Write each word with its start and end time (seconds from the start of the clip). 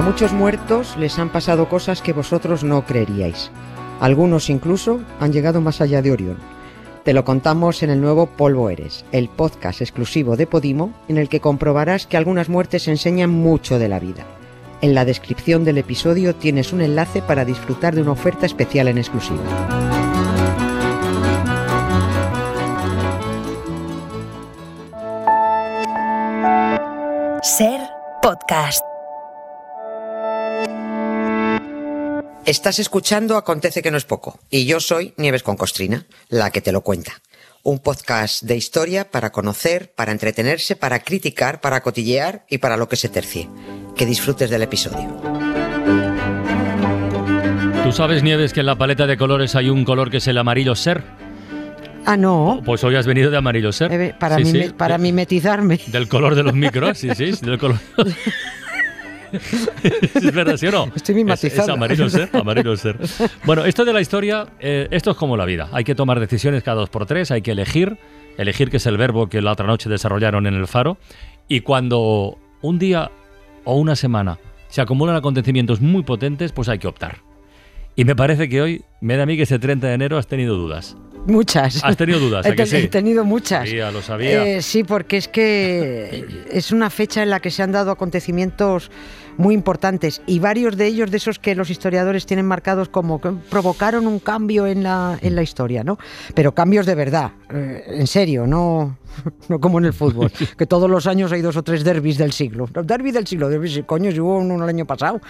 A 0.00 0.02
muchos 0.02 0.32
muertos 0.32 0.96
les 0.96 1.18
han 1.18 1.28
pasado 1.28 1.68
cosas 1.68 2.00
que 2.00 2.14
vosotros 2.14 2.64
no 2.64 2.86
creeríais. 2.86 3.50
Algunos 4.00 4.48
incluso 4.48 5.02
han 5.20 5.30
llegado 5.30 5.60
más 5.60 5.82
allá 5.82 6.00
de 6.00 6.10
Orión. 6.10 6.38
Te 7.04 7.12
lo 7.12 7.22
contamos 7.26 7.82
en 7.82 7.90
el 7.90 8.00
nuevo 8.00 8.24
Polvo 8.24 8.70
Eres, 8.70 9.04
el 9.12 9.28
podcast 9.28 9.82
exclusivo 9.82 10.38
de 10.38 10.46
Podimo, 10.46 10.94
en 11.08 11.18
el 11.18 11.28
que 11.28 11.40
comprobarás 11.40 12.06
que 12.06 12.16
algunas 12.16 12.48
muertes 12.48 12.88
enseñan 12.88 13.28
mucho 13.28 13.78
de 13.78 13.90
la 13.90 14.00
vida. 14.00 14.24
En 14.80 14.94
la 14.94 15.04
descripción 15.04 15.66
del 15.66 15.76
episodio 15.76 16.34
tienes 16.34 16.72
un 16.72 16.80
enlace 16.80 17.20
para 17.20 17.44
disfrutar 17.44 17.94
de 17.94 18.00
una 18.00 18.12
oferta 18.12 18.46
especial 18.46 18.88
en 18.88 18.96
exclusiva. 18.96 19.42
Ser 27.42 27.82
podcast. 28.22 28.89
Estás 32.50 32.80
escuchando 32.80 33.36
Acontece 33.36 33.80
que 33.80 33.92
no 33.92 33.96
es 33.96 34.04
poco, 34.04 34.40
y 34.50 34.64
yo 34.66 34.80
soy 34.80 35.14
Nieves 35.16 35.44
con 35.44 35.56
Costrina, 35.56 36.06
la 36.30 36.50
que 36.50 36.60
te 36.60 36.72
lo 36.72 36.80
cuenta. 36.80 37.12
Un 37.62 37.78
podcast 37.78 38.42
de 38.42 38.56
historia 38.56 39.08
para 39.08 39.30
conocer, 39.30 39.92
para 39.94 40.10
entretenerse, 40.10 40.74
para 40.74 40.98
criticar, 40.98 41.60
para 41.60 41.80
cotillear 41.80 42.46
y 42.50 42.58
para 42.58 42.76
lo 42.76 42.88
que 42.88 42.96
se 42.96 43.08
tercie. 43.08 43.48
Que 43.94 44.04
disfrutes 44.04 44.50
del 44.50 44.62
episodio. 44.62 45.16
¿Tú 47.84 47.92
sabes, 47.92 48.24
Nieves, 48.24 48.52
que 48.52 48.58
en 48.60 48.66
la 48.66 48.76
paleta 48.76 49.06
de 49.06 49.16
colores 49.16 49.54
hay 49.54 49.70
un 49.70 49.84
color 49.84 50.10
que 50.10 50.16
es 50.16 50.26
el 50.26 50.36
amarillo 50.36 50.74
ser? 50.74 51.04
Ah, 52.04 52.16
no. 52.16 52.62
Pues 52.64 52.82
hoy 52.82 52.96
has 52.96 53.06
venido 53.06 53.30
de 53.30 53.36
amarillo 53.36 53.70
ser. 53.70 53.92
Eh, 53.92 54.12
para, 54.18 54.38
Sí, 54.38 54.70
para 54.76 54.96
de- 54.96 55.02
mimetizarme. 55.04 55.78
Del 55.86 56.08
color 56.08 56.34
de 56.34 56.42
los 56.42 56.54
micros, 56.54 56.98
sí, 56.98 57.10
sí, 57.14 57.30
del 57.42 57.58
color. 57.60 57.78
¿Es 59.32 60.34
verdad, 60.34 60.56
sí 60.56 60.66
o 60.66 60.72
no? 60.72 60.92
Estoy 60.94 61.24
Es, 61.30 61.44
es 61.44 61.68
amarillo 61.68 62.08
ser, 62.08 62.30
amarillo 62.32 62.76
ser. 62.76 62.98
Bueno, 63.44 63.64
esto 63.64 63.84
de 63.84 63.92
la 63.92 64.00
historia, 64.00 64.46
eh, 64.60 64.88
esto 64.90 65.10
es 65.10 65.16
como 65.16 65.36
la 65.36 65.44
vida. 65.44 65.68
Hay 65.72 65.84
que 65.84 65.94
tomar 65.94 66.20
decisiones 66.20 66.62
cada 66.62 66.80
dos 66.80 66.90
por 66.90 67.06
tres, 67.06 67.30
hay 67.30 67.42
que 67.42 67.52
elegir. 67.52 67.96
Elegir, 68.38 68.70
que 68.70 68.78
es 68.78 68.86
el 68.86 68.96
verbo 68.96 69.28
que 69.28 69.42
la 69.42 69.52
otra 69.52 69.66
noche 69.66 69.90
desarrollaron 69.90 70.46
en 70.46 70.54
el 70.54 70.66
faro. 70.66 70.98
Y 71.48 71.60
cuando 71.60 72.38
un 72.62 72.78
día 72.78 73.10
o 73.64 73.76
una 73.76 73.96
semana 73.96 74.38
se 74.68 74.80
acumulan 74.80 75.16
acontecimientos 75.16 75.80
muy 75.80 76.02
potentes, 76.02 76.52
pues 76.52 76.68
hay 76.68 76.78
que 76.78 76.88
optar. 76.88 77.18
Y 77.96 78.04
me 78.04 78.16
parece 78.16 78.48
que 78.48 78.62
hoy, 78.62 78.84
me 79.00 79.16
da 79.16 79.24
a 79.24 79.26
mí 79.26 79.36
que 79.36 79.42
ese 79.42 79.58
30 79.58 79.88
de 79.88 79.94
enero 79.94 80.16
has 80.16 80.26
tenido 80.26 80.56
dudas. 80.56 80.96
Muchas. 81.26 81.84
Has 81.84 81.96
tenido 81.96 82.18
dudas, 82.18 82.46
¿a 82.46 82.48
He, 82.56 82.66
sí? 82.66 82.76
he 82.76 82.88
tenido 82.88 83.24
muchas. 83.24 83.70
Ya 83.70 83.90
lo 83.90 84.02
sabía. 84.02 84.44
Eh, 84.44 84.62
sí, 84.62 84.84
porque 84.84 85.16
es 85.16 85.28
que 85.28 86.26
es 86.50 86.72
una 86.72 86.90
fecha 86.90 87.22
en 87.22 87.30
la 87.30 87.40
que 87.40 87.50
se 87.50 87.62
han 87.62 87.72
dado 87.72 87.90
acontecimientos 87.90 88.90
muy 89.36 89.54
importantes 89.54 90.22
y 90.26 90.38
varios 90.38 90.76
de 90.76 90.86
ellos 90.86 91.10
de 91.10 91.16
esos 91.16 91.38
que 91.38 91.54
los 91.54 91.70
historiadores 91.70 92.26
tienen 92.26 92.46
marcados 92.46 92.88
como 92.88 93.20
que 93.20 93.30
provocaron 93.48 94.06
un 94.06 94.18
cambio 94.18 94.66
en 94.66 94.82
la, 94.82 95.18
en 95.22 95.34
la 95.34 95.42
historia, 95.42 95.82
¿no? 95.82 95.98
Pero 96.34 96.54
cambios 96.54 96.84
de 96.84 96.94
verdad, 96.94 97.32
eh, 97.52 97.84
en 97.88 98.06
serio, 98.06 98.46
no, 98.46 98.98
no 99.48 99.60
como 99.60 99.78
en 99.78 99.86
el 99.86 99.92
fútbol, 99.92 100.30
que 100.58 100.66
todos 100.66 100.88
los 100.90 101.06
años 101.06 101.32
hay 101.32 101.42
dos 101.42 101.56
o 101.56 101.62
tres 101.62 101.84
derbis 101.84 102.18
del 102.18 102.32
siglo. 102.32 102.66
Derby 102.84 103.10
del 103.12 103.26
siglo, 103.26 103.48
derby, 103.48 103.68
sí, 103.68 103.82
coño, 103.82 104.10
si 104.10 104.20
hubo 104.20 104.38
uno 104.38 104.62
el 104.62 104.68
año 104.68 104.86
pasado. 104.86 105.20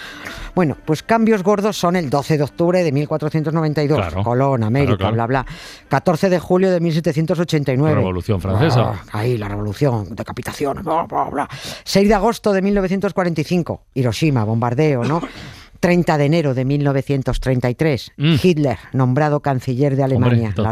Bueno, 0.54 0.76
pues 0.84 1.02
cambios 1.02 1.42
gordos 1.42 1.76
son 1.76 1.96
el 1.96 2.10
12 2.10 2.38
de 2.38 2.44
octubre 2.44 2.82
de 2.82 2.92
1492, 2.92 3.98
Claro. 3.98 4.22
Colón, 4.22 4.62
América, 4.64 4.96
Claro, 4.96 5.14
claro. 5.14 5.28
bla, 5.28 5.42
bla. 5.42 5.46
14 5.88 6.28
de 6.30 6.38
julio 6.38 6.70
de 6.70 6.80
1789. 6.80 7.94
Revolución 7.94 8.40
Francesa. 8.40 8.80
Ah, 8.92 9.00
ahí, 9.12 9.36
la 9.36 9.48
revolución, 9.48 10.14
decapitación, 10.14 10.82
bla, 10.82 11.04
bla, 11.04 11.24
bla. 11.24 11.48
6 11.84 12.08
de 12.08 12.14
agosto 12.14 12.52
de 12.52 12.62
1945, 12.62 13.84
Hiroshima, 13.94 14.44
bombardeo, 14.44 15.04
¿no? 15.04 15.20
30 15.80 16.18
de 16.18 16.24
enero 16.26 16.54
de 16.54 16.64
1933, 16.64 18.12
Mm. 18.16 18.34
Hitler, 18.42 18.78
nombrado 18.92 19.40
canciller 19.40 19.96
de 19.96 20.02
Alemania, 20.02 20.52
la, 20.56 20.70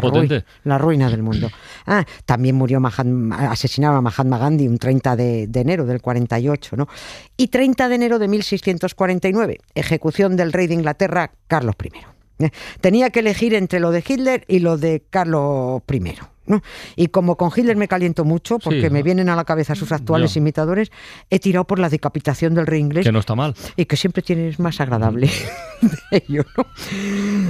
ruina 0.77 1.09
del 1.09 1.23
mundo. 1.23 1.49
Ah, 1.85 2.05
también 2.25 2.55
murió 2.55 2.79
Mahatma, 2.79 3.51
asesinaron 3.51 3.97
a 3.97 4.01
Mahatma 4.01 4.37
Gandhi 4.37 4.67
un 4.67 4.77
30 4.77 5.15
de, 5.15 5.47
de 5.47 5.59
enero 5.59 5.85
del 5.85 6.01
48, 6.01 6.75
¿no? 6.77 6.87
Y 7.35 7.47
30 7.47 7.89
de 7.89 7.95
enero 7.95 8.19
de 8.19 8.27
1649, 8.27 9.57
ejecución 9.75 10.35
del 10.35 10.53
rey 10.53 10.67
de 10.67 10.75
Inglaterra, 10.75 11.31
Carlos 11.47 11.75
I. 11.83 12.45
Eh, 12.45 12.51
Tenía 12.79 13.09
que 13.09 13.19
elegir 13.19 13.53
entre 13.53 13.79
lo 13.79 13.91
de 13.91 14.03
Hitler 14.07 14.45
y 14.47 14.59
lo 14.59 14.77
de 14.77 15.03
Carlos 15.09 15.81
I. 15.91 16.15
¿no? 16.49 16.61
Y 16.97 17.07
como 17.07 17.37
con 17.37 17.51
Hitler 17.55 17.77
me 17.77 17.87
caliento 17.87 18.25
mucho, 18.25 18.59
porque 18.59 18.81
Sí, 18.81 18.89
me 18.89 19.03
vienen 19.03 19.29
a 19.29 19.35
la 19.37 19.45
cabeza 19.45 19.75
sus 19.75 19.93
actuales 19.93 20.35
imitadores, 20.35 20.91
he 21.29 21.39
tirado 21.39 21.65
por 21.65 21.79
la 21.79 21.87
decapitación 21.89 22.55
del 22.55 22.67
rey 22.67 22.81
inglés 22.81 23.05
Que 23.05 23.11
no 23.13 23.19
está 23.19 23.35
mal. 23.35 23.55
y 23.77 23.85
que 23.85 23.95
siempre 23.95 24.21
tienes 24.21 24.59
más 24.59 24.81
agradable 24.81 25.29
de 26.11 26.23
ello, 26.27 26.43
¿no? 26.57 26.65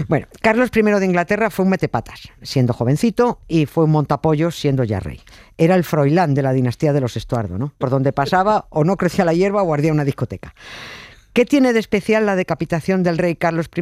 Bueno, 0.07 0.27
Carlos 0.41 0.69
I 0.75 0.81
de 0.81 1.05
Inglaterra 1.05 1.49
fue 1.49 1.63
un 1.65 1.71
metepatas, 1.71 2.29
siendo 2.41 2.73
jovencito, 2.73 3.39
y 3.47 3.65
fue 3.65 3.85
un 3.85 3.91
montapollos, 3.91 4.55
siendo 4.59 4.83
ya 4.83 4.99
rey. 4.99 5.21
Era 5.57 5.75
el 5.75 5.83
Froilán 5.83 6.33
de 6.35 6.41
la 6.43 6.51
dinastía 6.53 6.93
de 6.93 7.01
los 7.01 7.17
Estuardo, 7.17 7.57
¿no? 7.57 7.73
Por 7.77 7.89
donde 7.89 8.13
pasaba, 8.13 8.67
o 8.69 8.83
no 8.83 8.97
crecía 8.97 9.25
la 9.25 9.33
hierba 9.33 9.63
o 9.63 9.73
ardía 9.73 9.91
una 9.93 10.03
discoteca. 10.05 10.53
¿Qué 11.33 11.45
tiene 11.45 11.73
de 11.73 11.79
especial 11.79 12.25
la 12.25 12.35
decapitación 12.35 13.03
del 13.03 13.17
rey 13.17 13.35
Carlos 13.35 13.69
I? 13.75 13.81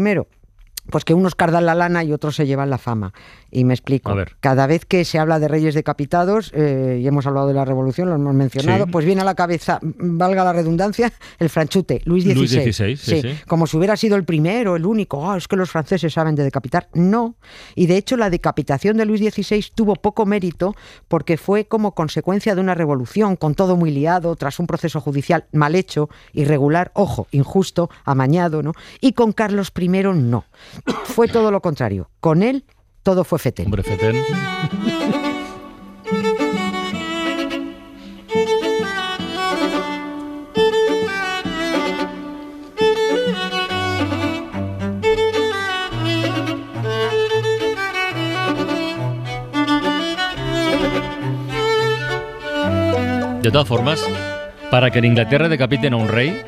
Pues 0.89 1.03
que 1.05 1.13
unos 1.13 1.35
cardan 1.35 1.65
la 1.65 1.75
lana 1.75 2.03
y 2.03 2.13
otros 2.13 2.35
se 2.35 2.45
llevan 2.45 2.69
la 2.69 2.77
fama. 2.77 3.13
Y 3.51 3.63
me 3.63 3.73
explico. 3.73 4.09
A 4.11 4.15
ver. 4.15 4.35
Cada 4.39 4.67
vez 4.67 4.85
que 4.85 5.05
se 5.05 5.19
habla 5.19 5.39
de 5.39 5.47
reyes 5.47 5.73
decapitados, 5.75 6.51
eh, 6.53 6.99
y 7.01 7.07
hemos 7.07 7.25
hablado 7.27 7.47
de 7.47 7.53
la 7.53 7.65
revolución, 7.65 8.09
lo 8.09 8.15
hemos 8.15 8.33
mencionado, 8.33 8.85
Sí. 8.85 8.91
pues 8.91 9.05
viene 9.05 9.21
a 9.21 9.25
la 9.25 9.35
cabeza, 9.35 9.79
valga 9.81 10.43
la 10.43 10.53
redundancia, 10.53 11.11
el 11.39 11.49
franchute, 11.49 12.01
Luis 12.05 12.23
XVI. 12.23 12.35
Luis 12.35 12.51
XVI, 12.51 12.95
sí, 12.97 13.21
sí. 13.21 13.29
Como 13.47 13.67
si 13.67 13.77
hubiera 13.77 13.95
sido 13.95 14.15
el 14.17 14.23
primero, 14.25 14.75
el 14.75 14.85
único. 14.85 15.29
"Ah, 15.29 15.37
es 15.37 15.47
que 15.47 15.55
los 15.55 15.69
franceses 15.69 16.13
saben 16.13 16.35
de 16.35 16.43
decapitar. 16.43 16.89
No. 16.93 17.35
Y 17.75 17.87
de 17.87 17.97
hecho, 17.97 18.17
la 18.17 18.29
decapitación 18.29 18.97
de 18.97 19.05
Luis 19.05 19.21
XVI 19.21 19.65
tuvo 19.75 19.95
poco 19.95 20.25
mérito 20.25 20.75
porque 21.07 21.37
fue 21.37 21.65
como 21.65 21.93
consecuencia 21.93 22.55
de 22.55 22.61
una 22.61 22.75
revolución, 22.75 23.35
con 23.35 23.55
todo 23.55 23.75
muy 23.77 23.91
liado, 23.91 24.35
tras 24.35 24.59
un 24.59 24.67
proceso 24.67 24.99
judicial 25.01 25.45
mal 25.51 25.75
hecho, 25.75 26.09
irregular, 26.33 26.91
ojo, 26.93 27.27
injusto, 27.31 27.89
amañado, 28.05 28.63
¿no? 28.63 28.73
Y 29.01 29.13
con 29.13 29.31
Carlos 29.31 29.71
I 29.77 29.87
no. 29.87 30.45
Fue 31.05 31.27
todo 31.27 31.51
lo 31.51 31.61
contrario. 31.61 32.09
Con 32.19 32.43
él 32.43 32.65
todo 33.03 33.23
fue 33.23 33.39
fetén. 33.39 33.67
Hombre. 33.67 33.83
De 53.41 53.51
todas 53.51 53.67
formas, 53.69 54.05
para 54.69 54.91
que 54.91 54.99
en 54.99 55.05
Inglaterra 55.05 55.47
decapiten 55.47 55.93
a 55.93 55.95
un 55.95 56.09
rey, 56.09 56.43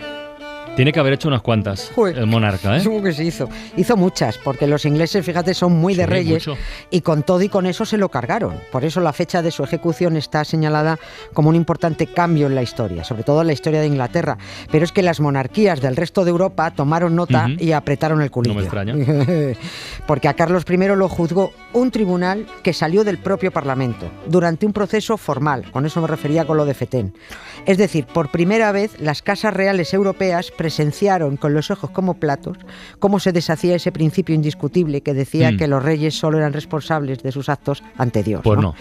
tiene 0.80 0.94
que 0.94 1.00
haber 1.02 1.12
hecho 1.12 1.28
unas 1.28 1.42
cuantas. 1.42 1.92
El 2.16 2.26
monarca, 2.26 2.78
¿eh? 2.78 2.80
Supongo 2.80 3.04
que 3.04 3.12
se 3.12 3.26
hizo. 3.26 3.50
Hizo 3.76 3.98
muchas, 3.98 4.38
porque 4.38 4.66
los 4.66 4.86
ingleses, 4.86 5.26
fíjate, 5.26 5.54
son 5.54 5.74
muy 5.74 5.94
de 5.94 6.04
Sí, 6.06 6.10
reyes 6.10 6.48
mucho. 6.48 6.62
y 6.90 7.02
con 7.02 7.24
todo 7.24 7.42
y 7.42 7.50
con 7.50 7.66
eso 7.66 7.84
se 7.84 7.98
lo 7.98 8.08
cargaron. 8.08 8.56
Por 8.72 8.86
eso 8.86 9.02
la 9.02 9.12
fecha 9.12 9.42
de 9.42 9.52
su 9.52 9.62
ejecución 9.62 10.16
está 10.16 10.46
señalada 10.46 10.98
como 11.34 11.50
un 11.50 11.56
importante 11.56 12.08
cambio 12.08 12.48
en 12.48 12.56
la 12.56 12.62
historia, 12.62 13.04
sobre 13.04 13.24
todo 13.24 13.42
en 13.42 13.48
la 13.48 13.52
historia 13.54 13.82
de 13.82 13.88
Inglaterra. 13.88 14.38
Pero 14.72 14.86
es 14.86 14.94
que 14.94 15.02
las 15.02 15.20
monarquías 15.20 15.82
del 15.82 15.98
resto 15.98 16.24
de 16.24 16.32
Europa 16.32 16.72
tomaron 16.72 17.14
nota 17.14 17.50
y 17.58 17.74
apretaron 17.74 18.22
el 18.22 18.32
culillo. 18.32 18.54
No 18.54 18.60
me 18.62 18.66
extraña. 18.66 18.96
porque 20.08 20.30
a 20.30 20.34
Carlos 20.34 20.64
I 20.70 20.78
lo 20.78 21.10
juzgó 21.10 21.52
un 21.74 21.92
tribunal 21.92 22.46
que 22.64 22.72
salió 22.72 23.04
del 23.04 23.18
propio 23.18 23.52
Parlamento 23.52 24.10
durante 24.28 24.66
un 24.66 24.72
proceso 24.72 25.18
formal. 25.18 25.70
Con 25.74 25.86
eso 25.86 26.00
me 26.00 26.08
refería 26.08 26.48
con 26.48 26.56
lo 26.56 26.64
de 26.64 26.74
Fetén. 26.74 27.14
Es 27.66 27.78
decir, 27.78 28.06
por 28.06 28.32
primera 28.32 28.72
vez 28.72 28.98
las 29.02 29.22
casas 29.22 29.54
reales 29.54 29.94
europeas 29.94 30.52
presenciaron 30.70 31.36
con 31.36 31.56
los 31.56 31.72
ojos 31.72 31.90
como 31.90 32.14
platos 32.14 32.58
cómo 33.00 33.20
se 33.20 33.32
deshacía 33.32 33.76
ese 33.76 33.92
principio 33.92 34.36
indiscutible 34.36 35.02
que 35.02 35.16
decía 35.16 35.52
Mm. 35.52 35.58
que 35.58 35.68
los 35.68 35.82
reyes 35.84 36.14
solo 36.16 36.38
eran 36.38 36.54
responsables 36.54 37.24
de 37.24 37.32
sus 37.32 37.50
actos 37.50 37.82
ante 37.98 38.22
Dios. 38.22 38.42
Pues 38.44 38.60
¿no? 38.60 38.76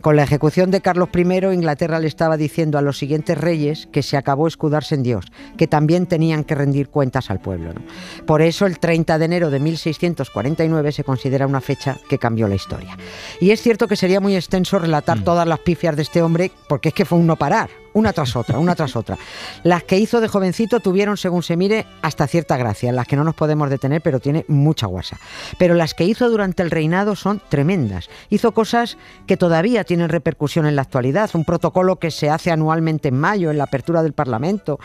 Con 0.00 0.16
la 0.16 0.22
ejecución 0.22 0.70
de 0.70 0.80
Carlos 0.80 1.10
I, 1.14 1.52
Inglaterra 1.52 1.98
le 1.98 2.06
estaba 2.08 2.38
diciendo 2.38 2.78
a 2.78 2.82
los 2.82 2.96
siguientes 2.96 3.36
reyes 3.36 3.88
que 3.92 4.02
se 4.02 4.16
acabó 4.16 4.46
escudarse 4.48 4.94
en 4.94 5.02
Dios, 5.02 5.26
que 5.58 5.66
también 5.66 6.06
tenían 6.06 6.44
que 6.44 6.54
rendir 6.54 6.88
cuentas 6.88 7.30
al 7.30 7.40
pueblo. 7.40 7.74
¿no? 7.74 7.82
Por 8.24 8.40
eso 8.40 8.64
el 8.64 8.78
30 8.78 9.18
de 9.18 9.24
enero 9.26 9.50
de 9.50 9.60
1649 9.60 10.92
se 10.92 11.04
considera 11.04 11.46
una 11.46 11.60
fecha 11.60 11.98
que 12.08 12.16
cambió 12.18 12.48
la 12.48 12.54
historia. 12.54 12.96
Y 13.38 13.50
es 13.50 13.60
cierto 13.60 13.86
que 13.86 13.96
sería 13.96 14.20
muy 14.20 14.34
extenso 14.34 14.78
relatar 14.78 15.18
Mm. 15.18 15.24
todas 15.24 15.46
las 15.46 15.58
pifias 15.58 15.94
de 15.94 16.02
este 16.02 16.22
hombre, 16.22 16.50
porque 16.68 16.88
es 16.88 16.94
que 16.94 17.04
fue 17.04 17.18
un 17.18 17.26
no 17.26 17.36
parar. 17.36 17.68
Una 17.94 18.12
tras 18.12 18.36
otra, 18.36 18.58
una 18.58 18.74
tras 18.74 18.96
otra. 18.96 19.18
Las 19.62 19.84
que 19.84 19.98
hizo 19.98 20.20
de 20.20 20.28
jovencito 20.28 20.80
tuvieron, 20.80 21.16
según 21.16 21.42
se 21.42 21.56
mire, 21.56 21.86
hasta 22.02 22.26
cierta 22.26 22.56
gracia, 22.56 22.92
las 22.92 23.06
que 23.06 23.16
no 23.16 23.24
nos 23.24 23.34
podemos 23.34 23.70
detener, 23.70 24.00
pero 24.02 24.20
tiene 24.20 24.44
mucha 24.48 24.86
guasa. 24.86 25.18
Pero 25.58 25.74
las 25.74 25.94
que 25.94 26.04
hizo 26.04 26.28
durante 26.28 26.62
el 26.62 26.70
reinado 26.70 27.16
son 27.16 27.40
tremendas. 27.48 28.08
Hizo 28.30 28.52
cosas 28.52 28.96
que 29.26 29.36
todavía 29.36 29.84
tienen 29.84 30.08
repercusión 30.08 30.66
en 30.66 30.76
la 30.76 30.82
actualidad, 30.82 31.30
un 31.34 31.44
protocolo 31.44 31.96
que 31.96 32.10
se 32.10 32.30
hace 32.30 32.50
anualmente 32.50 33.08
en 33.08 33.18
mayo, 33.18 33.50
en 33.50 33.58
la 33.58 33.64
apertura 33.64 34.02
del 34.02 34.12
Parlamento, 34.12 34.78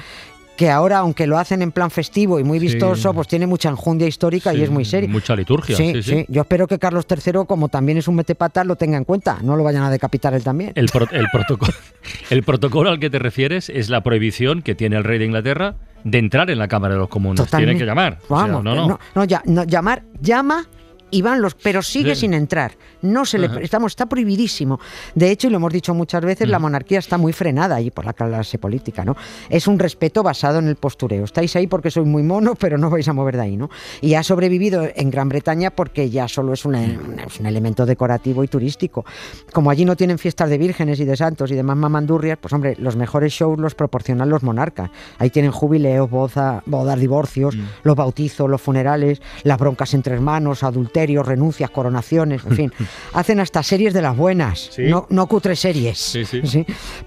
que 0.57 0.71
ahora, 0.71 0.97
aunque 0.97 1.27
lo 1.27 1.37
hacen 1.37 1.61
en 1.61 1.71
plan 1.71 1.91
festivo 1.91 2.39
y 2.39 2.43
muy 2.43 2.57
vistoso, 2.57 3.13
pues 3.13 3.27
tiene 3.27 3.45
mucha 3.45 3.69
enjundia 3.69 4.07
histórica 4.07 4.53
y 4.53 4.63
es 4.63 4.69
muy 4.71 4.83
serio. 4.83 5.07
Mucha 5.07 5.35
liturgia. 5.35 5.77
Sí, 5.77 6.01
sí, 6.01 6.25
Yo 6.27 6.41
espero 6.41 6.67
que 6.67 6.79
Carlos 6.79 7.05
III, 7.09 7.45
como 7.47 7.69
también 7.69 7.99
es 7.99 8.07
un 8.07 8.15
metepatas, 8.15 8.65
lo 8.65 8.75
tenga 8.75 8.97
en 8.97 9.05
cuenta. 9.05 9.37
No 9.43 9.55
lo 9.55 9.63
vayan 9.63 9.83
a 9.83 9.91
decapitar 9.91 10.33
él 10.33 10.43
también. 10.43 10.71
El, 10.73 10.89
el, 11.11 11.27
protocolo, 11.31 11.73
el 12.31 12.43
protocolo 12.43 12.89
al 12.89 12.99
que 12.99 13.11
te 13.11 13.19
refieres 13.19 13.69
es 13.69 13.89
la 13.89 14.01
prohibición 14.01 14.63
que 14.63 14.73
tiene 14.73 14.97
el 14.97 15.03
rey 15.03 15.19
de 15.19 15.25
Inglaterra 15.25 15.75
de 16.03 16.17
entrar 16.17 16.49
en 16.49 16.57
la 16.57 16.67
Cámara 16.67 16.95
de 16.95 17.01
los 17.01 17.09
Comunes. 17.09 17.45
Tienen 17.51 17.77
que 17.77 17.85
llamar. 17.85 18.17
Vamos, 18.27 18.63
no, 18.63 18.73
no. 18.73 18.99
no, 19.13 19.23
ya, 19.25 19.43
no, 19.45 19.63
llamar, 19.63 20.03
llama 20.19 20.65
y 21.09 21.21
van 21.21 21.41
los, 21.41 21.55
pero 21.55 21.81
sigue 21.81 22.15
sin 22.15 22.33
entrar. 22.33 22.73
No 23.01 23.25
se 23.25 23.37
le, 23.37 23.49
estamos, 23.63 23.91
está 23.93 24.07
prohibidísimo. 24.07 24.79
De 25.15 25.31
hecho, 25.31 25.47
y 25.47 25.51
lo 25.51 25.57
hemos 25.57 25.71
dicho 25.71 25.93
muchas 25.93 26.21
veces, 26.23 26.49
la 26.49 26.59
monarquía 26.59 26.99
está 26.99 27.17
muy 27.17 27.33
frenada 27.33 27.75
ahí 27.75 27.91
por 27.91 28.05
la 28.05 28.13
clase 28.13 28.57
política, 28.57 29.05
¿no? 29.05 29.15
Es 29.49 29.67
un 29.67 29.79
respeto 29.79 30.23
basado 30.23 30.59
en 30.59 30.67
el 30.67 30.75
postureo. 30.75 31.23
Estáis 31.23 31.55
ahí 31.55 31.67
porque 31.67 31.91
sois 31.91 32.07
muy 32.07 32.23
mono, 32.23 32.55
pero 32.55 32.77
no 32.77 32.89
vais 32.89 33.07
a 33.07 33.13
mover 33.13 33.37
de 33.37 33.43
ahí, 33.43 33.57
¿no? 33.57 33.69
Y 34.01 34.15
ha 34.15 34.23
sobrevivido 34.23 34.87
en 34.95 35.09
Gran 35.09 35.29
Bretaña 35.29 35.71
porque 35.71 36.09
ya 36.09 36.27
solo 36.27 36.53
es, 36.53 36.65
un 36.65 36.75
elemento 36.75 37.85
decorativo 37.85 38.43
y 38.43 38.47
turístico. 38.47 39.05
Como 39.53 39.69
allí 39.69 39.85
no 39.85 39.95
tienen 39.95 40.17
fiestas 40.17 40.49
de 40.49 40.57
vírgenes 40.57 40.99
y 40.99 41.05
de 41.05 41.15
santos 41.15 41.51
y 41.51 41.55
demás 41.55 41.77
mamandurrias, 41.77 42.37
pues 42.39 42.53
hombre, 42.53 42.75
los 42.79 42.95
mejores 42.95 43.33
shows 43.33 43.59
los 43.59 43.75
proporcionan 43.75 44.29
los 44.29 44.43
monarcas. 44.43 44.89
Ahí 45.19 45.29
tienen 45.29 45.51
jubileos, 45.51 46.09
bodas, 46.09 46.99
divorcios, 46.99 47.55
mm. 47.55 47.61
los 47.83 47.95
bautizos, 47.95 48.49
los 48.49 48.61
funerales, 48.61 49.21
las 49.43 49.57
broncas 49.57 49.93
entre 49.93 50.15
hermanos, 50.15 50.63
renuncias, 51.05 51.69
coronaciones, 51.69 52.43
en 52.45 52.55
fin. 52.55 52.73
Hacen 53.13 53.39
hasta 53.39 53.63
series 53.63 53.93
de 53.93 54.01
las 54.01 54.15
buenas, 54.15 54.71
no, 54.77 55.07
no 55.09 55.27
cutre 55.27 55.55
series. 55.55 56.17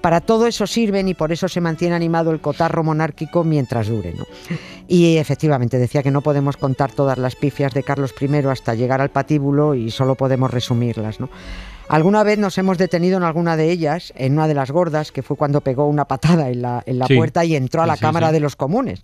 Para 0.01 0.21
todo 0.21 0.47
eso 0.47 0.67
sirven 0.67 1.09
y 1.09 1.15
por 1.15 1.33
eso 1.33 1.49
se 1.49 1.61
mantiene 1.61 1.95
animado 1.95 2.31
el 2.31 2.41
cotarro 2.41 2.85
monárquico 2.85 3.45
mientras 3.45 3.89
dure. 3.89 4.15
Y 4.89 5.17
efectivamente 5.17 5.79
decía 5.79 6.03
que 6.03 6.11
no 6.11 6.21
podemos 6.21 6.57
contar 6.57 6.93
todas 6.93 7.19
las 7.19 7.37
pifias 7.37 7.73
de 7.75 7.83
Carlos 7.83 8.15
I 8.21 8.37
hasta 8.49 8.75
llegar 8.75 9.01
al 9.01 9.11
patíbulo 9.11 9.75
y 9.75 9.91
solo 9.91 10.15
podemos 10.15 10.51
resumirlas. 10.51 11.21
¿no? 11.21 11.29
Alguna 11.91 12.23
vez 12.23 12.39
nos 12.39 12.57
hemos 12.57 12.79
detenido 12.79 13.17
en 13.17 13.25
alguna 13.25 13.57
de 13.57 13.69
ellas, 13.73 14.13
en 14.15 14.35
una 14.35 14.47
de 14.47 14.55
las 14.55 14.71
gordas, 14.71 15.11
que 15.11 15.25
fue 15.25 15.37
cuando 15.37 15.61
pegó 15.61 15.87
una 15.87 16.05
patada 16.05 16.49
en 16.49 16.63
la, 16.63 16.85
en 16.87 17.01
la 17.01 17.09
puerta 17.09 17.45
y 17.45 17.57
entró 17.57 17.83
a 17.83 17.87
la 17.87 17.97
Cámara 17.97 18.31
de 18.31 18.39
los 18.39 18.55
Comunes. 18.55 19.03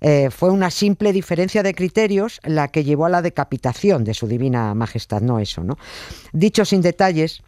Eh, 0.00 0.30
fue 0.30 0.50
una 0.50 0.70
simple 0.70 1.12
diferencia 1.12 1.64
de 1.64 1.74
criterios 1.74 2.38
la 2.44 2.68
que 2.68 2.84
llevó 2.84 3.06
a 3.06 3.08
la 3.08 3.22
decapitación 3.22 4.04
de 4.04 4.14
su 4.14 4.28
divina 4.28 4.72
majestad, 4.74 5.20
no 5.20 5.40
eso, 5.40 5.64
¿no? 5.64 5.78
Dicho 6.32 6.64
sin 6.64 6.80
detalles, 6.80 7.42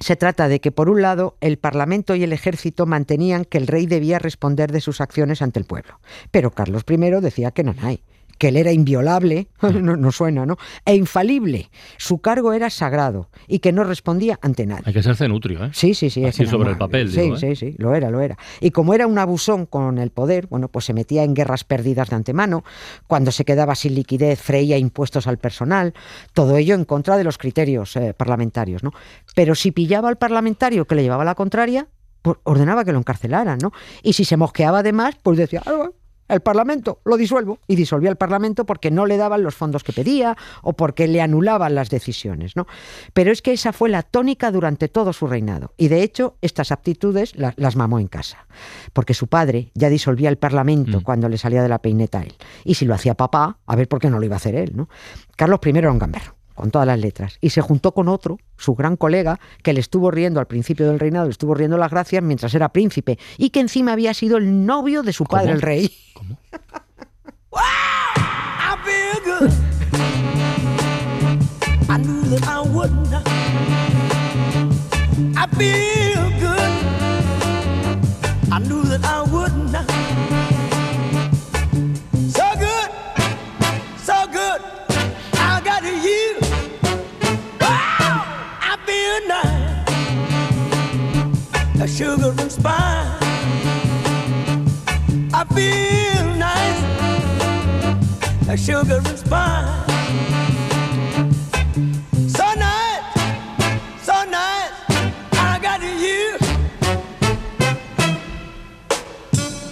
se 0.00 0.16
trata 0.16 0.48
de 0.48 0.60
que, 0.60 0.70
por 0.70 0.90
un 0.90 1.00
lado, 1.00 1.38
el 1.40 1.56
Parlamento 1.56 2.14
y 2.14 2.22
el 2.22 2.34
Ejército 2.34 2.84
mantenían 2.84 3.46
que 3.46 3.56
el 3.56 3.66
rey 3.66 3.86
debía 3.86 4.18
responder 4.18 4.70
de 4.70 4.82
sus 4.82 5.00
acciones 5.00 5.40
ante 5.40 5.60
el 5.60 5.64
pueblo. 5.64 5.98
Pero 6.30 6.50
Carlos 6.50 6.84
I 6.86 6.96
decía 7.22 7.52
que 7.52 7.64
no 7.64 7.74
hay 7.80 8.02
que 8.38 8.48
él 8.48 8.56
era 8.56 8.72
inviolable, 8.72 9.48
no, 9.62 10.12
suena, 10.12 10.46
¿no? 10.46 10.56
E 10.84 10.94
infalible. 10.94 11.70
Su 11.96 12.18
cargo 12.18 12.52
era 12.52 12.70
sagrado 12.70 13.30
y 13.46 13.60
que 13.60 13.72
no 13.72 13.84
respondía 13.84 14.38
ante 14.42 14.66
nadie. 14.66 14.84
Hay 14.86 14.92
que 14.92 15.02
ser 15.02 15.16
cenutrio, 15.16 15.64
¿eh? 15.64 15.70
Sí, 15.72 15.94
sí, 15.94 16.10
sí. 16.10 16.24
Así 16.24 16.46
sobre 16.46 16.70
el 16.70 16.78
papel, 16.78 17.10
Sí, 17.10 17.20
digo, 17.22 17.36
sí, 17.36 17.46
¿eh? 17.46 17.56
sí, 17.56 17.74
lo 17.78 17.94
era, 17.94 18.10
lo 18.10 18.20
era. 18.20 18.36
Y 18.60 18.70
como 18.70 18.94
era 18.94 19.06
un 19.06 19.18
abusón 19.18 19.66
con 19.66 19.98
el 19.98 20.10
poder, 20.10 20.46
bueno, 20.48 20.68
pues 20.68 20.84
se 20.84 20.92
metía 20.92 21.24
en 21.24 21.34
guerras 21.34 21.64
perdidas 21.64 22.10
de 22.10 22.16
antemano, 22.16 22.64
cuando 23.06 23.30
se 23.32 23.44
quedaba 23.44 23.74
sin 23.74 23.94
liquidez 23.94 24.40
freía 24.40 24.78
impuestos 24.78 25.26
al 25.26 25.38
personal, 25.38 25.94
todo 26.32 26.56
ello 26.56 26.74
en 26.74 26.84
contra 26.84 27.16
de 27.16 27.24
los 27.24 27.38
criterios 27.38 27.96
eh, 27.96 28.14
parlamentarios, 28.16 28.82
¿no? 28.82 28.92
Pero 29.34 29.54
si 29.54 29.70
pillaba 29.72 30.08
al 30.08 30.16
parlamentario 30.16 30.86
que 30.86 30.94
le 30.94 31.02
llevaba 31.02 31.24
la 31.24 31.34
contraria, 31.34 31.88
pues 32.22 32.38
ordenaba 32.42 32.84
que 32.84 32.92
lo 32.92 32.98
encarcelaran, 32.98 33.58
¿no? 33.62 33.72
Y 34.02 34.14
si 34.14 34.24
se 34.24 34.36
mosqueaba 34.36 34.80
además, 34.80 35.14
pues 35.22 35.38
decía, 35.38 35.62
ah, 35.66 35.90
el 36.28 36.40
Parlamento, 36.40 37.00
lo 37.04 37.16
disuelvo. 37.16 37.58
Y 37.66 37.76
disolvía 37.76 38.10
el 38.10 38.16
Parlamento 38.16 38.66
porque 38.66 38.90
no 38.90 39.06
le 39.06 39.16
daban 39.16 39.42
los 39.42 39.54
fondos 39.54 39.84
que 39.84 39.92
pedía 39.92 40.36
o 40.62 40.74
porque 40.74 41.06
le 41.06 41.20
anulaban 41.20 41.74
las 41.74 41.90
decisiones. 41.90 42.56
¿no? 42.56 42.66
Pero 43.12 43.32
es 43.32 43.42
que 43.42 43.52
esa 43.52 43.72
fue 43.72 43.88
la 43.88 44.02
tónica 44.02 44.50
durante 44.50 44.88
todo 44.88 45.12
su 45.12 45.26
reinado. 45.26 45.72
Y 45.76 45.88
de 45.88 46.02
hecho, 46.02 46.36
estas 46.42 46.72
aptitudes 46.72 47.34
las 47.36 47.76
mamó 47.76 47.98
en 47.98 48.08
casa. 48.08 48.46
Porque 48.92 49.14
su 49.14 49.28
padre 49.28 49.70
ya 49.74 49.88
disolvía 49.88 50.28
el 50.28 50.38
Parlamento 50.38 51.00
mm. 51.00 51.02
cuando 51.02 51.28
le 51.28 51.38
salía 51.38 51.62
de 51.62 51.68
la 51.68 51.80
peineta 51.80 52.20
a 52.20 52.22
él. 52.22 52.34
Y 52.64 52.74
si 52.74 52.84
lo 52.84 52.94
hacía 52.94 53.14
papá, 53.14 53.58
a 53.66 53.76
ver 53.76 53.88
por 53.88 54.00
qué 54.00 54.10
no 54.10 54.18
lo 54.18 54.24
iba 54.24 54.36
a 54.36 54.38
hacer 54.38 54.54
él. 54.54 54.72
¿no? 54.74 54.88
Carlos 55.36 55.60
I 55.64 55.70
era 55.76 55.90
un 55.90 55.98
gamberro 55.98 56.35
con 56.56 56.72
todas 56.72 56.88
las 56.88 56.98
letras, 56.98 57.38
y 57.40 57.50
se 57.50 57.60
juntó 57.60 57.92
con 57.92 58.08
otro, 58.08 58.38
su 58.56 58.74
gran 58.74 58.96
colega, 58.96 59.38
que 59.62 59.72
le 59.72 59.78
estuvo 59.80 60.10
riendo 60.10 60.40
al 60.40 60.46
principio 60.46 60.88
del 60.88 60.98
reinado, 60.98 61.26
le 61.26 61.30
estuvo 61.30 61.54
riendo 61.54 61.78
las 61.78 61.92
gracias 61.92 62.22
mientras 62.22 62.52
era 62.54 62.70
príncipe, 62.70 63.18
y 63.38 63.50
que 63.50 63.60
encima 63.60 63.92
había 63.92 64.12
sido 64.14 64.38
el 64.38 64.66
novio 64.66 65.04
de 65.04 65.12
su 65.12 65.24
padre, 65.24 65.52
el 65.52 65.62
rey. 65.62 65.92
¿Cómo? 66.14 66.38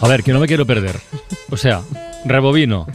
A 0.05 0.09
ver, 0.09 0.23
que 0.23 0.35
no 0.35 0.39
me 0.39 0.47
quiero 0.47 0.67
perder. 0.67 0.97
O 1.51 1.57
sea, 1.57 1.81
rebobino. 2.27 2.87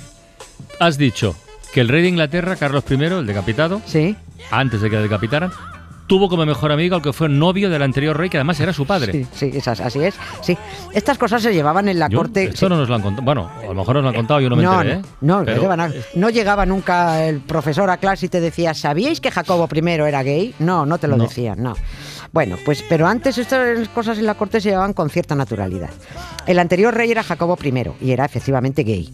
Has 0.79 0.99
dicho 0.99 1.35
que 1.73 1.81
el 1.81 1.87
rey 1.87 2.03
de 2.03 2.09
Inglaterra, 2.09 2.55
Carlos 2.55 2.83
I, 2.87 3.03
el 3.03 3.25
decapitado, 3.25 3.81
sí. 3.87 4.15
antes 4.51 4.79
de 4.79 4.91
que 4.91 4.97
le 4.97 5.01
decapitaran, 5.01 5.51
tuvo 6.05 6.29
como 6.29 6.45
mejor 6.45 6.71
amigo 6.71 6.95
al 6.95 7.01
que 7.01 7.11
fue 7.11 7.27
novio 7.27 7.71
del 7.71 7.81
anterior 7.81 8.15
rey, 8.15 8.29
que 8.29 8.37
además 8.37 8.59
era 8.59 8.73
su 8.73 8.85
padre. 8.85 9.25
Sí, 9.33 9.51
sí, 9.51 9.69
así 9.69 9.99
es. 10.03 10.13
Sí. 10.41 10.55
Estas 10.93 11.17
cosas 11.17 11.41
se 11.41 11.51
llevaban 11.51 11.89
en 11.89 11.97
la 11.97 12.11
corte. 12.11 12.43
Esto 12.43 12.69
no 12.69 12.77
nos 12.77 12.87
lo 12.87 12.93
han 12.93 13.01
contado. 13.01 13.25
Bueno, 13.25 13.49
a 13.59 13.65
lo 13.65 13.73
mejor 13.73 13.95
nos 13.95 14.03
lo 14.03 14.09
han 14.09 14.15
contado, 14.15 14.39
yo 14.41 14.49
no 14.49 14.55
me 14.55 14.63
enteré. 14.63 14.93
¿eh? 14.93 15.01
No, 15.21 15.43
no, 15.43 15.87
no 16.13 16.29
llegaba 16.29 16.67
nunca 16.67 17.25
el 17.25 17.39
profesor 17.39 17.89
a 17.89 17.97
clase 17.97 18.27
y 18.27 18.29
te 18.29 18.39
decía, 18.39 18.75
¿sabíais 18.75 19.19
que 19.19 19.31
Jacobo 19.31 19.67
I 19.71 19.89
era 19.89 20.21
gay? 20.21 20.53
No, 20.59 20.85
no 20.85 20.99
te 20.99 21.07
lo 21.07 21.17
decían, 21.17 21.63
no. 21.63 21.75
Bueno, 22.31 22.57
pues, 22.63 22.83
pero 22.87 23.07
antes 23.07 23.37
estas 23.37 23.87
cosas 23.89 24.19
en 24.19 24.25
la 24.25 24.35
corte 24.35 24.61
se 24.61 24.69
llevaban 24.69 24.93
con 24.93 25.09
cierta 25.09 25.35
naturalidad. 25.35 25.89
El 26.45 26.59
anterior 26.59 26.93
rey 26.93 27.11
era 27.11 27.23
Jacobo 27.23 27.57
I 27.61 27.73
y 28.01 28.11
era 28.11 28.25
efectivamente 28.25 28.83
gay. 28.83 29.11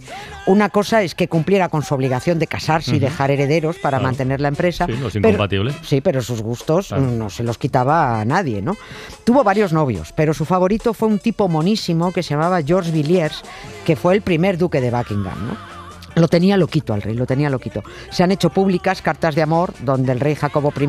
Una 0.47 0.69
cosa 0.69 1.01
es 1.01 1.15
que 1.15 1.27
cumpliera 1.27 1.69
con 1.69 1.81
su 1.83 1.93
obligación 1.93 2.39
de 2.39 2.47
casarse 2.47 2.95
y 2.95 2.99
dejar 2.99 3.31
herederos 3.31 3.77
para 3.77 3.99
mantener 3.99 4.41
la 4.41 4.49
empresa. 4.49 4.85
Sí, 4.85 4.93
no 4.99 5.07
es 5.07 5.15
incompatible. 5.15 5.73
sí, 5.81 6.01
pero 6.01 6.21
sus 6.21 6.41
gustos 6.41 6.91
no 6.91 7.29
se 7.29 7.43
los 7.43 7.57
quitaba 7.57 8.19
a 8.19 8.25
nadie, 8.25 8.61
¿no? 8.61 8.75
Tuvo 9.23 9.43
varios 9.43 9.73
novios, 9.73 10.13
pero 10.13 10.33
su 10.33 10.45
favorito 10.45 10.93
fue 10.93 11.07
un 11.07 11.19
tipo 11.19 11.47
monísimo 11.47 12.11
que 12.11 12.23
se 12.23 12.31
llamaba 12.31 12.61
George 12.61 12.91
Villiers, 12.91 13.43
que 13.85 13.95
fue 13.95 14.13
el 14.13 14.21
primer 14.21 14.57
duque 14.57 14.81
de 14.81 14.91
Buckingham, 14.91 15.47
¿no? 15.47 15.75
Lo 16.15 16.29
tenía 16.29 16.55
loquito 16.55 16.93
al 16.93 17.01
rey, 17.01 17.13
lo 17.13 17.25
tenía 17.25 17.49
loquito. 17.49 17.83
Se 18.09 18.23
han 18.23 18.31
hecho 18.31 18.49
públicas 18.49 19.01
cartas 19.01 19.35
de 19.35 19.41
amor 19.41 19.73
donde 19.81 20.13
el 20.13 20.21
rey 20.21 20.35
Jacobo 20.35 20.73
I 20.79 20.87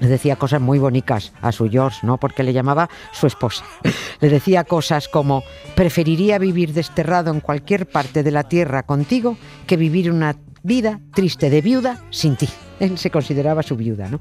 le 0.00 0.08
decía 0.08 0.36
cosas 0.36 0.60
muy 0.60 0.78
bonitas 0.78 1.32
a 1.40 1.52
su 1.52 1.68
George, 1.68 2.06
¿no? 2.06 2.18
Porque 2.18 2.42
le 2.42 2.52
llamaba 2.52 2.88
su 3.12 3.26
esposa. 3.26 3.64
Le 4.20 4.28
decía 4.28 4.64
cosas 4.64 5.08
como 5.08 5.44
preferiría 5.76 6.38
vivir 6.38 6.72
desterrado 6.72 7.30
en 7.30 7.40
cualquier 7.40 7.86
parte 7.86 8.22
de 8.22 8.32
la 8.32 8.44
tierra 8.44 8.82
contigo 8.82 9.36
que 9.66 9.76
vivir 9.76 10.10
una 10.10 10.36
vida 10.62 11.00
triste 11.14 11.50
de 11.50 11.60
viuda 11.60 12.04
sin 12.10 12.36
ti. 12.36 12.48
Él 12.80 12.98
se 12.98 13.10
consideraba 13.10 13.62
su 13.62 13.76
viuda, 13.76 14.08
¿no? 14.08 14.20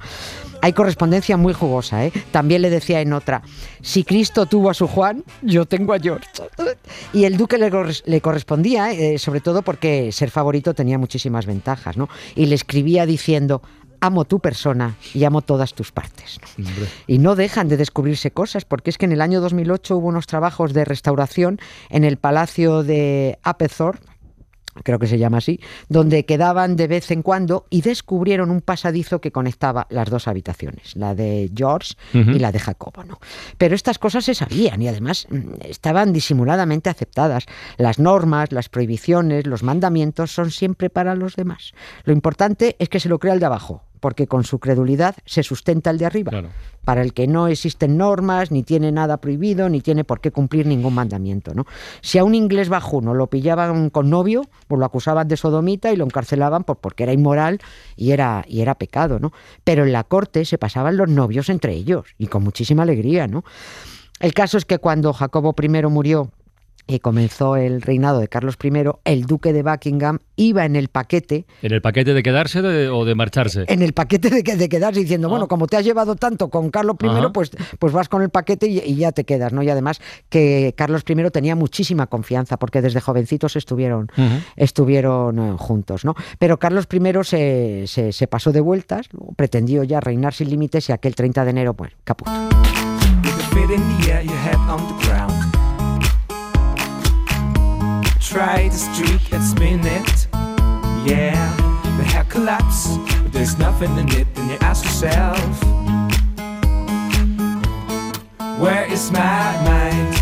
Hay 0.61 0.73
correspondencia 0.73 1.37
muy 1.37 1.53
jugosa, 1.53 2.05
¿eh? 2.05 2.11
También 2.31 2.63
le 2.63 2.71
decía 2.71 3.01
en 3.01 3.13
otra, 3.13 3.43
si 3.81 4.03
Cristo 4.03 4.47
tuvo 4.47 4.71
a 4.71 4.73
su 4.73 4.87
Juan, 4.87 5.23
yo 5.43 5.65
tengo 5.65 5.93
a 5.93 5.99
George. 5.99 6.27
Y 7.13 7.25
el 7.25 7.37
duque 7.37 7.57
le, 7.57 8.21
correspondía, 8.21 8.91
eh, 8.91 9.17
sobre 9.17 9.39
todo 9.39 9.61
porque 9.61 10.11
ser 10.11 10.29
favorito 10.29 10.73
tenía 10.73 10.97
muchísimas 10.97 11.45
ventajas, 11.45 11.97
¿no? 11.97 12.09
Y 12.35 12.47
le 12.47 12.55
escribía 12.55 13.05
diciendo, 13.05 13.61
amo 13.99 14.25
tu 14.25 14.39
persona 14.39 14.95
y 15.13 15.23
amo 15.23 15.41
todas 15.41 15.73
tus 15.73 15.91
partes. 15.91 16.39
Y 17.07 17.19
no 17.19 17.35
dejan 17.35 17.67
de 17.67 17.77
descubrirse 17.77 18.31
cosas, 18.31 18.65
porque 18.65 18.89
es 18.89 18.97
que 18.97 19.05
en 19.05 19.11
el 19.11 19.21
año 19.21 19.41
2008 19.41 19.97
hubo 19.97 20.07
unos 20.07 20.27
trabajos 20.27 20.73
de 20.73 20.85
restauración 20.85 21.59
en 21.89 22.03
el 22.03 22.17
Palacio 22.17 22.83
de 22.83 23.39
Apethor, 23.43 23.99
creo 24.83 24.99
que 24.99 25.07
se 25.07 25.17
llama 25.17 25.37
así, 25.37 25.59
donde 25.89 26.25
quedaban 26.25 26.75
de 26.75 26.87
vez 26.87 27.11
en 27.11 27.21
cuando 27.21 27.65
y 27.69 27.81
descubrieron 27.81 28.51
un 28.51 28.61
pasadizo 28.61 29.21
que 29.21 29.31
conectaba 29.31 29.87
las 29.89 30.09
dos 30.09 30.27
habitaciones, 30.27 30.95
la 30.95 31.15
de 31.15 31.51
George 31.55 31.95
y 32.13 32.39
la 32.39 32.51
de 32.51 32.59
Jacobo. 32.59 33.03
¿no? 33.03 33.19
Pero 33.57 33.75
estas 33.75 33.99
cosas 33.99 34.25
se 34.25 34.35
sabían 34.35 34.81
y 34.81 34.87
además 34.87 35.27
mm, 35.29 35.65
estaban 35.65 36.13
disimuladamente 36.13 36.89
aceptadas. 36.89 37.45
Las 37.77 37.99
normas, 37.99 38.51
las 38.51 38.69
prohibiciones, 38.69 39.47
los 39.47 39.63
mandamientos 39.63 40.31
son 40.31 40.51
siempre 40.51 40.89
para 40.89 41.15
los 41.15 41.35
demás. 41.35 41.73
Lo 42.03 42.13
importante 42.13 42.75
es 42.79 42.89
que 42.89 42.99
se 42.99 43.09
lo 43.09 43.19
crea 43.19 43.33
el 43.33 43.39
de 43.39 43.45
abajo, 43.45 43.83
porque 43.99 44.27
con 44.27 44.43
su 44.43 44.59
credulidad 44.59 45.15
se 45.25 45.43
sustenta 45.43 45.89
el 45.89 45.97
de 45.97 46.05
arriba, 46.05 46.31
para 46.83 47.01
el 47.01 47.13
que 47.13 47.27
no 47.27 47.47
existen 47.47 47.97
normas, 47.97 48.51
ni 48.51 48.63
tiene 48.63 48.91
nada 48.91 49.17
prohibido, 49.17 49.69
ni 49.69 49.81
tiene 49.81 50.03
por 50.03 50.21
qué 50.21 50.31
cumplir 50.31 50.65
ningún 50.65 50.93
mandamiento. 50.93 51.53
¿no? 51.53 51.65
Si 52.01 52.17
a 52.17 52.23
un 52.23 52.35
inglés 52.35 52.69
bajuno 52.69 53.13
lo 53.13 53.27
pillaban 53.27 53.89
con 53.89 54.09
novio, 54.09 54.43
pues 54.67 54.79
lo 54.79 54.85
acusaban 54.85 55.27
de 55.27 55.37
sodomita 55.37 55.91
y 55.91 55.97
lo 55.97 56.05
encarcelaban 56.05 56.63
por, 56.63 56.77
porque 56.77 57.03
era 57.03 57.13
inmoral 57.13 57.59
y 57.95 58.11
era, 58.11 58.45
y 58.47 58.61
era 58.61 58.75
pecado. 58.75 59.19
¿no? 59.19 59.33
Pero 59.63 59.85
en 59.85 59.91
la 59.91 60.03
corte 60.03 60.45
se 60.45 60.57
pasaban 60.57 60.97
los 60.97 61.09
novios 61.09 61.49
entre 61.49 61.73
ellos, 61.73 62.05
y 62.17 62.27
con 62.27 62.43
muchísima 62.43 62.83
alegría. 62.83 63.27
¿no? 63.27 63.43
El 64.19 64.33
caso 64.33 64.57
es 64.57 64.65
que 64.65 64.79
cuando 64.79 65.13
Jacobo 65.13 65.55
I 65.61 65.67
murió, 65.87 66.31
y 66.87 66.99
comenzó 66.99 67.55
el 67.57 67.81
reinado 67.81 68.19
de 68.19 68.27
Carlos 68.27 68.57
I, 68.63 68.71
el 69.03 69.25
duque 69.25 69.53
de 69.53 69.63
Buckingham 69.63 70.19
iba 70.37 70.65
en 70.65 70.75
el 70.75 70.87
paquete. 70.87 71.45
¿En 71.61 71.73
el 71.73 71.81
paquete 71.81 72.13
de 72.13 72.23
quedarse 72.23 72.59
o 72.89 73.05
de 73.05 73.15
marcharse? 73.15 73.65
En 73.67 73.81
el 73.81 73.93
paquete 73.93 74.29
de, 74.29 74.41
de 74.43 74.69
quedarse, 74.69 75.01
diciendo, 75.01 75.29
bueno, 75.29 75.45
ah. 75.45 75.47
como 75.47 75.67
te 75.67 75.77
has 75.77 75.83
llevado 75.83 76.15
tanto 76.15 76.49
con 76.49 76.69
Carlos 76.69 76.95
I, 77.01 77.07
pues, 77.33 77.51
pues 77.79 77.93
vas 77.93 78.07
con 78.07 78.21
el 78.21 78.29
paquete 78.29 78.67
y, 78.67 78.95
ya 78.95 79.11
te 79.11 79.25
quedas, 79.25 79.53
¿no? 79.53 79.61
Y 79.63 79.69
además 79.69 79.99
que 80.29 80.73
Carlos 80.77 81.03
I 81.07 81.15
tenía 81.31 81.55
muchísima 81.55 82.07
confianza, 82.07 82.57
porque 82.57 82.81
desde 82.81 83.01
jovencitos 83.01 83.55
estuvieron, 83.55 84.09
estuvieron 84.55 85.39
eh, 85.39 85.55
juntos, 85.57 86.05
¿no? 86.05 86.15
Pero 86.39 86.57
Carlos 86.57 86.87
I 86.91 86.99
se, 87.23 87.83
se, 87.87 88.11
se 88.13 88.27
pasó 88.27 88.51
de 88.51 88.61
vueltas, 88.61 89.09
pretendió 89.35 89.83
ya 89.83 89.99
reinar 89.99 90.33
sin 90.33 90.49
límites 90.49 90.89
y 90.89 90.91
aquel 90.91 91.15
30 91.15 91.43
de 91.43 91.49
enero, 91.49 91.73
pues, 91.73 91.91
caput. 92.03 92.27
Try 98.37 98.67
to 98.67 98.77
streak 98.77 99.33
and 99.33 99.43
spin 99.43 99.79
it. 99.83 100.27
Yeah, 101.09 101.41
the 101.97 102.03
hair 102.03 102.23
collapse, 102.25 102.95
but 103.23 103.33
there's 103.33 103.57
nothing 103.57 103.97
in 103.97 104.07
it. 104.09 104.27
Then 104.35 104.49
you 104.49 104.57
ask 104.61 104.85
yourself, 104.85 105.49
Where 108.59 108.85
is 108.93 109.11
my 109.11 109.43
mind? 109.69 110.13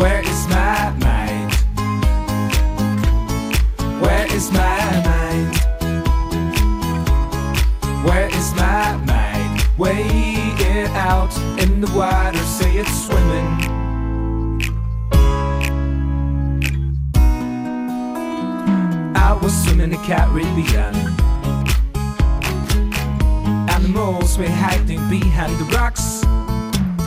Where 0.00 0.22
is 0.32 0.40
my 0.48 0.90
mind? 1.06 1.52
Where 4.02 4.26
is 4.34 4.50
my 4.50 4.84
mind? 5.10 5.52
Where 8.04 8.28
is 8.40 8.52
my 8.56 8.96
mind? 9.06 9.68
Weigh 9.78 10.34
it 10.74 10.90
out 11.12 11.32
in 11.62 11.80
the 11.80 11.90
water, 11.94 12.44
say 12.58 12.72
it's 12.76 13.06
swimming. 13.06 13.79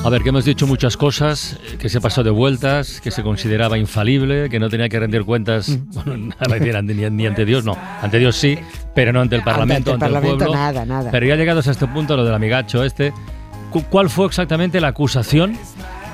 A 0.03 0.09
ver, 0.09 0.21
que 0.21 0.29
hemos 0.29 0.43
dicho 0.43 0.67
muchas 0.67 0.97
cosas, 0.97 1.59
eh, 1.63 1.77
que 1.77 1.87
se 1.87 2.01
pasó 2.01 2.23
de 2.23 2.29
vueltas, 2.29 2.99
que 2.99 3.09
se 3.11 3.23
consideraba 3.23 3.77
infalible, 3.77 4.49
que 4.49 4.59
no 4.59 4.69
tenía 4.69 4.89
que 4.89 4.99
rendir 4.99 5.23
cuentas, 5.23 5.69
mm. 5.69 5.93
bueno, 6.05 6.81
ni, 6.83 6.93
ni, 7.09 7.25
ante 7.25 7.45
Dios, 7.45 7.63
no, 7.63 7.77
ante 8.01 8.19
Dios 8.19 8.35
sí, 8.35 8.59
pero 8.93 9.13
no 9.13 9.21
ante 9.21 9.35
el 9.37 9.43
Parlamento, 9.43 9.93
ante 9.93 10.05
el, 10.07 10.19
pueblo. 10.19 10.53
Nada, 10.53 10.85
nada. 10.85 11.09
Pero 11.09 11.25
ya 11.25 11.35
llegados 11.35 11.67
a 11.67 11.71
este 11.71 11.87
punto, 11.87 12.17
lo 12.17 12.25
del 12.25 12.33
amigacho 12.33 12.83
este, 12.83 13.13
¿cuál 13.89 14.09
fue 14.09 14.25
exactamente 14.25 14.81
la 14.81 14.89
acusación 14.89 15.57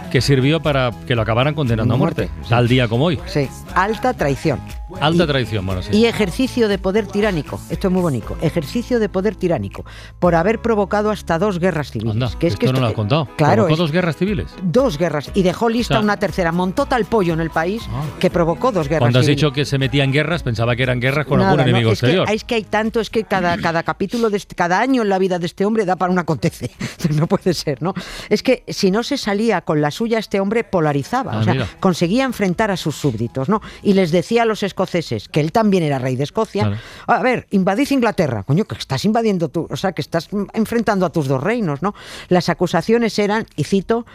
que 0.10 0.22
sirvió 0.22 0.62
para 0.62 0.92
que 1.08 1.16
lo 1.16 1.22
acabaran 1.22 1.54
condenando 1.54 1.94
a 1.94 1.98
muerte, 1.98 2.30
tal 2.50 2.68
día 2.68 2.88
como 2.88 3.06
hoy. 3.06 3.20
Sí, 3.28 3.48
alta 3.76 4.14
traición. 4.14 4.60
Alta 5.00 5.28
traición, 5.28 5.66
bueno, 5.66 5.82
sí. 5.82 5.96
Y 5.96 6.06
ejercicio 6.06 6.68
de 6.68 6.78
poder 6.78 7.08
tiránico, 7.08 7.60
esto 7.70 7.88
es 7.88 7.94
muy 7.94 8.02
bonito, 8.02 8.38
ejercicio 8.42 9.00
de 9.00 9.10
poder 9.10 9.36
tiránico, 9.36 9.86
por 10.20 10.36
haber 10.36 10.60
provocado 10.60 11.12
hasta 11.12 11.38
dos 11.40 11.60
guerras 11.60 11.92
civiles. 11.92 12.36
que 12.36 12.48
es 12.48 12.54
esto 12.54 12.66
que 12.66 12.74
no 12.74 12.80
lo 12.80 12.88
has 12.88 12.94
contado. 12.94 13.28
Claro. 13.38 13.64
¿Provocó 13.66 13.76
dos 13.84 13.92
guerras 13.92 14.18
civiles? 14.18 14.48
Dos 14.64 14.98
guerras, 14.98 15.32
y 15.34 15.44
dejó 15.44 15.70
lista 15.70 16.00
una 16.00 16.18
tercera. 16.18 16.52
Montó 16.52 16.86
tal 16.86 17.06
pollo 17.06 17.34
en 17.34 17.40
el 17.40 17.50
país 17.50 17.84
ah. 17.90 18.04
que 18.20 18.30
provocó 18.30 18.72
dos 18.72 18.88
guerras 18.88 19.02
Cuando 19.02 19.20
has 19.20 19.26
dicho 19.26 19.52
que 19.52 19.66
se 19.66 19.78
metía 19.78 20.04
en 20.04 20.12
guerras, 20.12 20.44
pensaba 20.44 20.76
que 20.76 20.84
eran 20.84 21.00
guerras 21.00 21.26
con 21.26 21.42
algún 21.42 21.62
enemigo 21.62 21.92
exterior. 21.92 22.30
es 22.30 22.44
que 22.44 22.56
hay 22.56 22.64
tanto, 22.64 23.00
es 23.00 23.10
que 23.10 23.24
cada, 23.24 23.58
cada 23.58 23.84
capítulo, 23.84 24.30
de 24.30 24.38
este, 24.38 24.56
cada 24.56 24.80
año 24.80 25.02
en 25.02 25.10
la 25.10 25.20
vida 25.20 25.40
de 25.40 25.46
este 25.46 25.66
hombre 25.66 25.86
da 25.86 25.96
para 25.96 26.12
un 26.12 26.20
acontece. 26.20 26.72
no 27.16 27.28
puede 27.28 27.54
ser, 27.54 27.82
¿no? 27.82 27.94
Es 28.30 28.44
que 28.44 28.64
si 28.68 28.92
no 28.92 29.04
se 29.04 29.18
salía 29.18 29.62
con 29.62 29.82
la 29.82 29.92
suya, 29.92 30.20
este 30.20 30.40
hombre 30.40 30.64
polarizaba, 30.64 31.34
ah, 31.34 31.40
o 31.40 31.44
sea, 31.44 31.68
conseguía 31.80 32.26
enfrentar 32.26 32.72
a 32.72 32.78
sus 32.78 32.96
súbditos, 32.96 33.50
¿no? 33.50 33.62
Y 33.84 33.94
les 33.94 34.12
decía 34.12 34.44
a 34.44 34.46
los 34.46 34.64
escoceses 34.80 35.28
que 35.28 35.42
él 35.42 35.52
también 35.52 35.84
era 35.84 36.00
rey 36.00 36.16
de 36.16 36.24
Escocia, 36.24 36.80
a 37.06 37.22
ver, 37.22 37.48
invadís 37.52 37.92
Inglaterra, 37.92 38.44
coño, 38.44 38.66
que 38.66 38.76
estás 38.76 39.04
invadiendo 39.04 39.50
tú, 39.50 39.68
o 39.70 39.76
sea, 39.76 39.92
que 39.92 40.02
estás 40.02 40.30
enfrentando 40.54 41.06
a 41.06 41.10
tus 41.10 41.28
dos 41.28 41.44
reinos, 41.44 41.82
¿no? 41.82 41.94
Las 42.30 42.48
acusaciones 42.48 43.20
eran, 43.20 43.46
y 43.56 43.66
cito, 43.66 44.06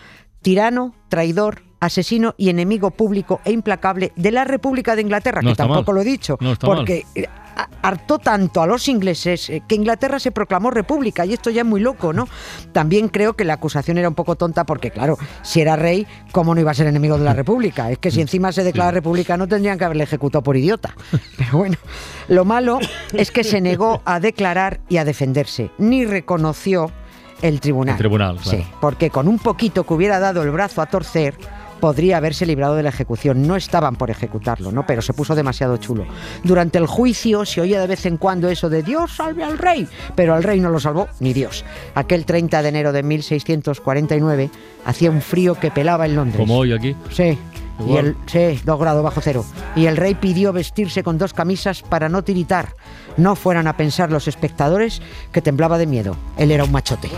tirano, 0.40 0.94
traidor, 1.09 1.62
asesino 1.80 2.35
y 2.38 2.49
enemigo 2.49 2.92
público 2.92 3.40
e 3.44 3.52
implacable 3.52 4.12
de 4.16 4.30
la 4.30 4.44
República 4.44 4.97
de 4.97 5.02
Inglaterra, 5.02 5.42
que 5.42 5.54
tampoco 5.54 5.92
lo 5.92 6.00
he 6.00 6.04
dicho, 6.04 6.38
porque 6.61 7.04
eh, 7.14 7.26
hartó 7.85 8.19
tanto 8.19 8.62
a 8.62 8.67
los 8.67 8.88
ingleses 8.88 9.50
eh, 9.50 9.62
que 9.69 9.75
Inglaterra 9.75 10.19
se 10.19 10.33
proclamó 10.33 10.71
república 10.71 11.26
y 11.26 11.35
esto 11.35 11.50
ya 11.50 11.61
es 11.61 11.67
muy 11.67 11.81
loco, 11.81 12.14
¿no? 12.14 12.26
También 12.73 13.09
creo 13.09 13.35
que 13.35 13.45
la 13.45 13.55
acusación 13.55 13.99
era 13.99 14.09
un 14.09 14.14
poco 14.14 14.37
tonta 14.37 14.64
porque, 14.64 14.91
claro, 14.91 15.19
si 15.43 15.61
era 15.61 15.76
rey, 15.76 16.07
¿cómo 16.33 16.55
no 16.55 16.62
iba 16.62 16.71
a 16.71 16.75
ser 16.75 16.87
enemigo 16.87 17.19
de 17.19 17.25
la 17.25 17.35
república? 17.35 17.91
Es 17.91 17.99
que 17.99 18.11
si 18.11 18.23
encima 18.23 18.53
se 18.53 18.64
declara 18.64 18.91
república 18.91 19.37
no 19.37 19.47
tendrían 19.47 19.76
que 19.76 19.85
haberle 19.85 20.05
ejecutado 20.05 20.43
por 20.43 20.57
idiota. 20.57 20.95
Pero 21.37 21.59
bueno, 21.59 21.76
lo 22.29 22.47
malo 22.47 22.79
es 23.12 23.31
que 23.31 23.45
se 23.45 23.61
negó 23.61 24.00
a 24.07 24.19
declarar 24.19 24.81
y 24.88 24.97
a 24.97 25.05
defenderse, 25.05 25.71
ni 25.76 26.07
reconoció 26.07 26.91
el 27.43 27.61
tribunal. 27.61 27.97
El 27.97 27.99
tribunal, 27.99 28.38
Sí, 28.43 28.64
porque 28.81 29.11
con 29.11 29.29
un 29.29 29.38
poquito 29.38 29.85
que 29.85 29.93
hubiera 29.93 30.19
dado 30.19 30.43
el 30.43 30.50
brazo 30.50 30.81
a 30.81 30.87
torcer, 30.87 31.35
podría 31.85 32.17
haberse 32.17 32.47
librado 32.47 32.76
de 32.76 32.83
la 32.83 32.88
ejecución. 32.88 33.47
No 33.47 33.57
estaban 33.57 33.97
por 33.97 34.11
ejecutarlo, 34.11 34.73
¿no? 34.73 34.87
Pero 34.87 35.03
se 35.03 35.12
puso 35.12 35.35
demasiado 35.35 35.76
chulo. 35.76 36.07
Durante 36.43 36.79
el 36.79 36.87
juicio 36.87 37.45
se 37.45 37.61
oía 37.61 37.79
de 37.79 37.87
vez 37.87 38.07
en 38.07 38.17
cuando 38.17 38.49
eso 38.49 38.71
de 38.71 38.83
Dios 38.83 39.17
salve 39.17 39.45
al 39.45 39.59
rey, 39.59 39.87
pero 40.14 40.35
al 40.35 40.43
rey 40.43 40.61
no 40.61 40.71
lo 40.71 40.81
salvó 40.81 41.09
ni 41.21 41.35
Dios. 41.35 41.62
Aquel 41.95 42.25
30 42.25 42.62
de 42.62 42.69
enero 42.71 42.91
de 42.91 43.03
1649 43.03 44.50
hacía 44.87 45.11
un 45.11 45.21
frío 45.21 45.57
que 45.57 45.71
pelaba 45.71 46.07
en 46.07 46.17
Londres. 46.17 46.38
Como 46.38 46.57
hoy 46.57 46.73
aquí. 46.73 46.97
Sí. 47.11 47.38
Y 47.87 47.97
el, 47.99 48.17
sí, 48.25 48.59
dos 48.64 48.81
grados 48.81 49.05
bajo 49.05 49.21
cero. 49.21 49.45
Y 49.76 49.85
el 49.85 49.99
rey 49.99 50.14
pidió 50.14 50.55
vestirse 50.55 51.03
con 51.03 51.19
dos 51.19 51.35
camisas 51.35 51.83
para 51.83 52.09
no 52.09 52.25
tiritar. 52.25 52.76
No 53.19 53.37
fueran 53.37 53.67
a 53.67 53.76
pensar 53.76 54.11
los 54.11 54.26
espectadores 54.26 55.03
que 55.33 55.43
temblaba 55.43 55.76
de 55.76 55.87
miedo. 55.87 56.17
Él 56.38 56.50
era 56.50 56.64
un 56.64 56.73
machote. 56.73 57.11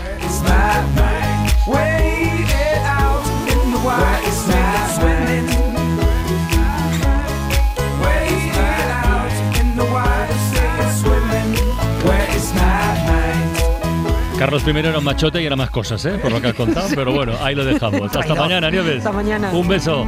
Carlos 14.37 14.63
I 14.67 14.69
era 14.69 14.99
un 14.99 15.03
machote 15.03 15.41
y 15.41 15.45
era 15.47 15.55
más 15.55 15.71
cosas, 15.71 16.05
¿eh? 16.05 16.19
por 16.21 16.31
lo 16.31 16.39
que 16.39 16.47
has 16.47 16.53
contado, 16.53 16.87
pero 16.95 17.11
bueno, 17.11 17.33
ahí 17.41 17.55
lo 17.55 17.65
dejamos. 17.65 18.15
Hasta 18.15 18.35
mañana, 18.35 18.69
Nieves. 18.69 18.97
Hasta 18.99 19.11
mañana. 19.11 19.51
Un 19.51 19.67
beso. 19.67 20.05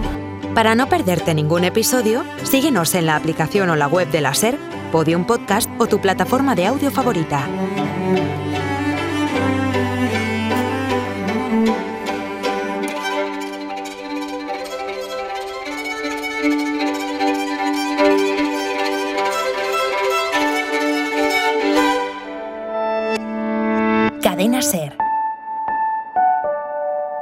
Para 0.53 0.75
no 0.75 0.87
perderte 0.87 1.33
ningún 1.33 1.63
episodio, 1.63 2.23
síguenos 2.43 2.93
en 2.95 3.07
la 3.07 3.15
aplicación 3.15 3.69
o 3.69 3.75
la 3.75 3.87
web 3.87 4.09
de 4.11 4.21
la 4.21 4.33
SER, 4.33 4.57
Podium 4.91 5.25
Podcast 5.25 5.69
o 5.79 5.87
tu 5.87 5.99
plataforma 5.99 6.55
de 6.55 6.67
audio 6.67 6.91
favorita. 6.91 7.47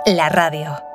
La 0.07 0.29
radio. 0.29 0.86